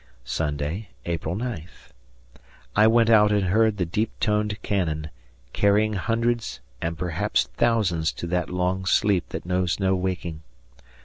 [0.25, 1.91] Sunday, April 9th.
[2.75, 5.11] I went out and heard the deep toned cannon,
[5.53, 10.41] carrying hundreds and perhaps thousands to that long sleep that knows no waking.